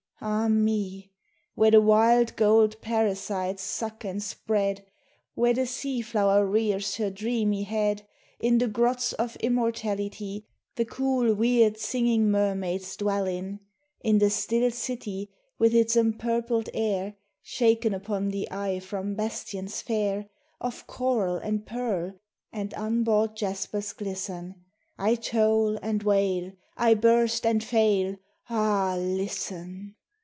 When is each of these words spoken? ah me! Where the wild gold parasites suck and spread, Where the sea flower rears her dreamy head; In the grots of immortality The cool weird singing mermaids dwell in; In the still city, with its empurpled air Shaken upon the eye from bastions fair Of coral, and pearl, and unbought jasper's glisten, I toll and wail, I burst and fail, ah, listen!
ah 0.23 0.47
me! 0.47 1.11
Where 1.55 1.71
the 1.71 1.81
wild 1.81 2.35
gold 2.35 2.79
parasites 2.79 3.63
suck 3.63 4.03
and 4.03 4.21
spread, 4.21 4.85
Where 5.33 5.55
the 5.55 5.65
sea 5.65 6.01
flower 6.03 6.45
rears 6.45 6.97
her 6.97 7.09
dreamy 7.09 7.63
head; 7.63 8.05
In 8.39 8.59
the 8.59 8.67
grots 8.67 9.13
of 9.13 9.35
immortality 9.37 10.45
The 10.75 10.85
cool 10.85 11.33
weird 11.33 11.79
singing 11.79 12.29
mermaids 12.29 12.95
dwell 12.97 13.25
in; 13.25 13.61
In 14.01 14.19
the 14.19 14.29
still 14.29 14.69
city, 14.69 15.31
with 15.57 15.73
its 15.73 15.95
empurpled 15.95 16.69
air 16.71 17.15
Shaken 17.41 17.91
upon 17.95 18.29
the 18.29 18.47
eye 18.51 18.77
from 18.79 19.15
bastions 19.15 19.81
fair 19.81 20.29
Of 20.59 20.85
coral, 20.85 21.37
and 21.37 21.65
pearl, 21.65 22.13
and 22.53 22.75
unbought 22.77 23.35
jasper's 23.35 23.91
glisten, 23.91 24.63
I 24.99 25.15
toll 25.15 25.77
and 25.81 26.03
wail, 26.03 26.51
I 26.77 26.93
burst 26.93 27.43
and 27.43 27.63
fail, 27.63 28.17
ah, 28.51 28.95
listen! 28.99 29.95